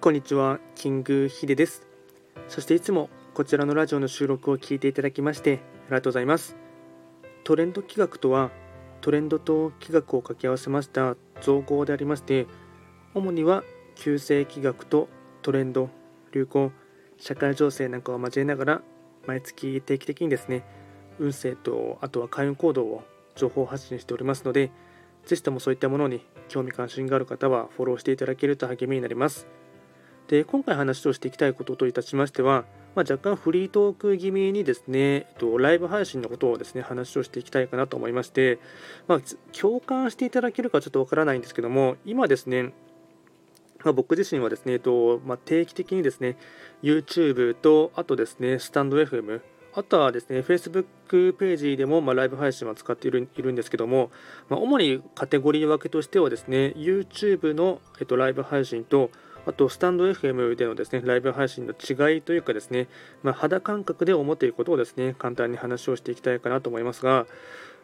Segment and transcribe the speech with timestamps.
[0.00, 1.84] こんにちは、キングヒデです。
[2.46, 6.56] そしていつもこちらのラジオの収録を聞いていただきましてありがとうございます。
[7.42, 8.52] トレンド企画とは、
[9.00, 12.46] トレンドと企画を掛け合わせました造語でありまして、
[13.12, 13.64] 主には
[13.96, 15.08] 旧世企画と
[15.42, 15.90] トレンド、
[16.30, 16.70] 流行、
[17.16, 18.82] 社会情勢なんかを交えながら、
[19.26, 20.62] 毎月定期的にですね、
[21.18, 23.02] 運勢とあとは開運行動を
[23.34, 24.70] 情報発信しておりますので、
[25.26, 29.48] ぜひともそういったものに興味関心がある方はフォローしていただけると励みになります。
[30.28, 32.64] で今回話をしていきたいことといたしましては、
[32.94, 38.58] まあ、若干フリートーク気味にですね、えっと、ライブ配信のことをですね話をしていきたいかなと思いまして、
[39.06, 39.20] まあ、
[39.58, 42.72] 共感していただけるかちょっとわからないんですけども今ですね
[43.84, 46.36] まあ、僕自身はですね、えっとまあ、定期的にですね
[46.82, 49.40] YouTube とあとですねスタンド FM
[49.74, 54.10] あとはですね、Facebook ページでも、まあ、ライブ配信は使っているいるんですけども、
[54.48, 59.10] まあ、主にカテゴリー分けとしてはですね、YouTube の、えっと、ライブ配信と、
[59.48, 62.86] あと、スタンド FM でのですね、ライブ配信の違いというかですね、
[63.22, 67.26] まあ、肌感覚で思っていることをですね、簡単に話をしていきたいかなと思いますが、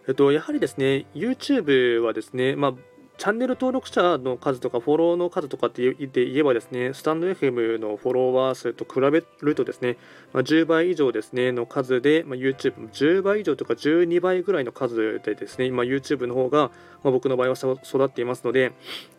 [0.07, 2.75] えっと、やはりですね、YouTube はですね、まあ
[3.17, 9.97] チャンネル登録者の数とかフォローの数とかって言って言えばですね、スタンド FM のフォロワー数と比べるとですね、
[10.33, 16.73] まあ、10倍以上ですね、の数で、まあ、YouTube も10倍以上とか12倍ぐらいの数でですね、今 YouTube の方が、
[17.05, 18.73] まあ、僕の場合は育っていますので、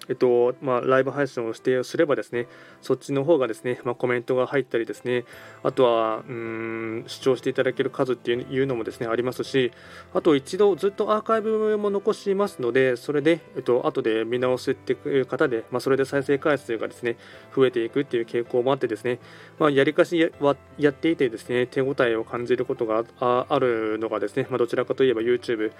[0.10, 2.48] えっとまあ、ライブ配信をしてすればですね、
[2.82, 5.26] そっちの方がですね、まあ、コメントが入ったりですね、
[5.64, 9.72] あとはうん視聴していただける数っていうのもですねありますし、
[10.14, 17.18] あと一度ずっとアーカイブも残しますので、それで、えっと後で見直すっていう方で、まあ、それで再生回数がですね
[17.56, 19.20] 増えていくっていう傾向もあってですね、
[19.60, 25.72] まあ、やりかしはやっていてですね手応えを感じることがあるのがですね、まあ、どちらかといえば YouTube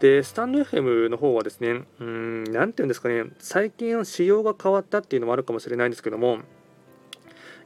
[0.00, 6.38] で、スタンド FM の方はですね、うん、なんていうんですかね、最近仕様が変わったっていうのもあるかもしれないんですけども、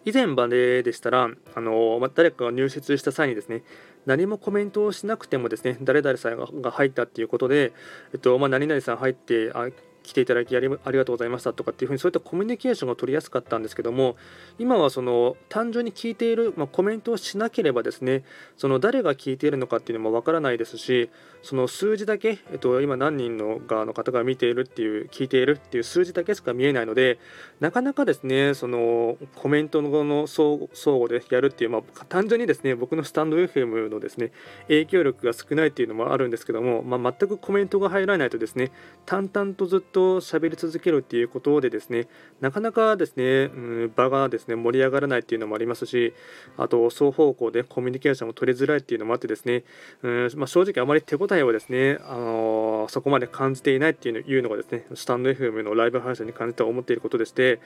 [0.05, 3.63] 以前まででしたら、あのま誰かが入室した際にですね、
[4.07, 7.73] 何もコメントをしなくてもですね、誰々さんが入ったっていうことで、
[8.13, 9.69] えっとまあ、何々さん入ってあ、
[10.09, 14.17] 来ていただきありありがとうございましたとかっていうふうにそういったコミュニケーションが取りやすかったんですけども
[14.59, 18.25] 今はその単純に聞いている、まあ、コメントをしなければですね
[18.57, 21.11] その誰が聞いているのかっていうのもわからないですし
[21.43, 27.19] その数字だけ、えっと、今何人の側の方が見ているっていう聞いているっていう数字だけしか見えないので
[27.61, 34.33] なかなかですねそのコメントの相互でやるっていう、まあ、単純にですね僕のスタンド FM のですね
[34.69, 38.73] 影響力が少ないっていうのもあるんですけども、まあ、全くコメントが入らないとですね
[39.05, 42.07] 淡々とずっとと喋り続けるっていうことでですね
[42.41, 46.15] なかなかですね、うん、場がですね盛り上がらないっていうのもありますし
[46.57, 49.65] あと双方向でコミュニケーションを取りづらいっていうのもあってですね、
[50.03, 57.61] うんまあ、正直あまり手応えをですね、あのー、そこまで感じていないっていうのがですねスタンド FM のライブ配信に感じて思っていることでして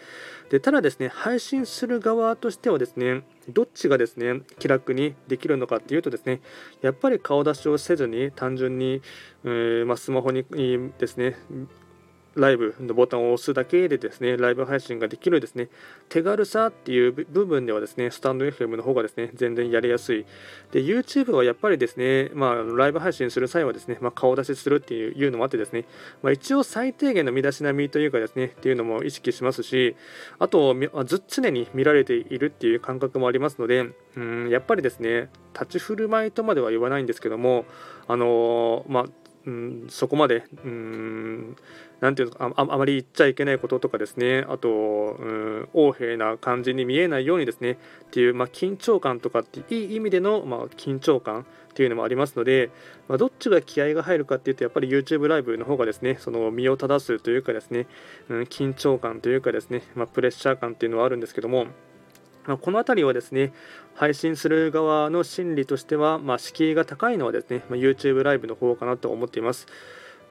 [0.50, 6.40] でただですね配信する側としてはですねどっちがですね気楽にできるのかっていうとですね
[6.80, 9.02] やっぱり顔出しをせずに単純に、
[9.44, 10.44] えまあ、スマホに
[10.98, 11.36] ですね
[12.34, 15.68] ライブのボタンを押すだけでですね、ライブ配信ができるですね、
[16.08, 20.24] 手軽さっていう部分ではですね、スタンド FM の方がですね、全然やりやすい。
[20.72, 25.84] で、YouTube はやっぱりですね、まあ、ライブ配信する際はですね、まあ、顔出しするっていうのもあってですね、
[26.22, 29.94] まあ、一応最低限の身だしなみというかですね、っていうのも意識しますし、
[30.38, 37.66] あと、ず常に見られているっていう感覚もありますので、うん、やっぱりですね、立ち振る舞いとまでは言わないんですけども、
[38.08, 39.04] あのー、まあ、
[39.46, 41.56] うん、そこまで、うん、
[42.00, 47.76] なんていうのああまり言っちゃいけないこととかですね、あと、うん、横柄な感じに見えないようにですね、っ
[48.10, 51.44] ていう、まあ、緊張感とかっていい意味での、まあ、緊張感っ
[51.74, 52.70] ていうのもありますので、
[53.08, 57.86] まあ、どっちが気合が入るかっていうと、やっぱり YouTube ライブの方がですね、その身を正すというかですね、
[58.28, 61.66] うん、緊張感というかですね、ま、プレッシャー感っていうのはあるんですけども、
[62.44, 63.52] この辺りはですね、
[63.94, 69.66] 配信する側の心理としては、まあ、敷居が高いのはですね、まあ、YouTube ライブの方かなと思っています。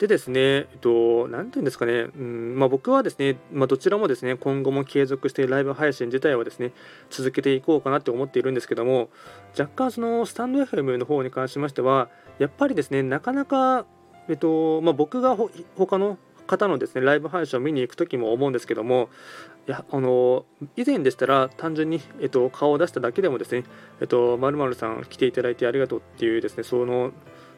[0.02, 6.72] でですね、えっと、なんていうんですかね、うんまあ、僕はですね、まあ、どちらもですね、今後も継続してライブ配信自体はですね、
[7.12, 9.10] 続けていこうかなって思っているんですけども、
[9.58, 12.10] 若干そのスタンド FM の方に関しましては、
[12.40, 13.86] やっぱりですね、なかなか、
[14.28, 16.18] えっとまあ、僕がほ他の
[16.52, 19.10] 方のですねライブ配信を見に行く時も思うんですけども
[19.68, 20.46] いやあの
[20.76, 23.64] 以前でしたら単純に、えっと、顔を出しただけでもですね、
[24.02, 27.12] えっと、〇〇さん来ていただいてありがとうっていうですねその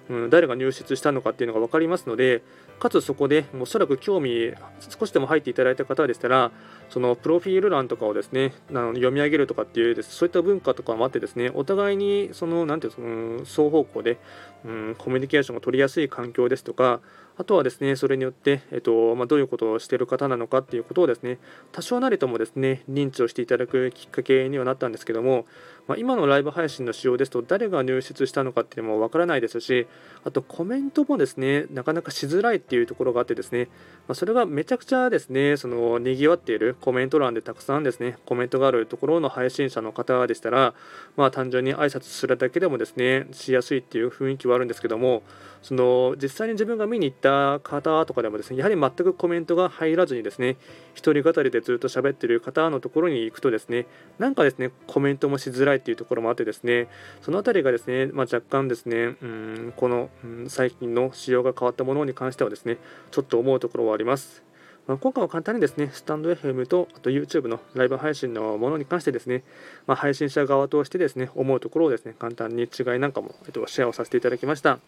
[0.10, 2.44] うん、誰が入室したのかっていうのが分かりますので、
[2.80, 4.54] かつそこでおそらく興味
[5.00, 6.52] 少しでも入っていただいた方でしたら、
[6.90, 14.20] そのプロフィール欄とかをですねあの読み上げるとかっていうですそういった文化とかもあってですねお互いにそのなんていうの双方向で、
[14.66, 17.00] うん、コミュニケーションが取りやすい環境ですとか
[17.36, 21.40] あとはですね、それによって、えっとまあ、どういうことをしている方なのかっていうことをですね、
[21.72, 25.46] 多少なりともですね、認知をしていただくきっかけにはなったんですけども、
[25.88, 29.88] まあ、今のライブ配信の仕様ですと、誰が入室したのかっていうのもわからないですし、
[30.24, 33.66] あとコメントもですね、なかなかしづらいっていうところがあってですね、
[34.08, 40.74] まあ、それがめちゃくちゃですね、その賑わっているコメント欄でたくさんですね、コメントがあるところの配信者の方でしたら、
[41.18, 45.24] まあ、単純に挨拶するだけでもですね、しやすいっていう雰囲気はあるんですけども、
[45.62, 50.58] その実際に自分が見に行った方とかでもですねやはり全くコメントが入らずにですね
[50.94, 53.88] 一人語りでずっと喋ってる方のところに行くとですね
[54.20, 56.90] なんかですねコメントもしづらいっていうところもあってですね
[57.22, 62.78] その辺りがですね、まあ、若干ですねうんこの、うん、最近の仕様が変わったものに関してはですね
[63.12, 64.44] ちょっと思うところはあります。
[64.86, 69.46] まあ、今回は簡単にですね、スタンド FM とあと YouTube のライブ配信のものに関してですね、
[69.88, 74.80] まあ、配信者側としてですね、思うところをですね、簡単に違いなんかも、えっと、シェアをさせていただきました。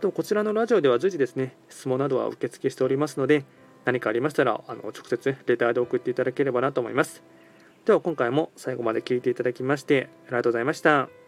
[0.00, 3.44] とこちらのラジオでは随時ですね、質問などは受付しておりますので、
[3.84, 7.22] 何かありましたら、あの直接レターで送っていただければなと思います。
[7.84, 11.19] では今回も最後まで聴いていただきましてありがとうございました。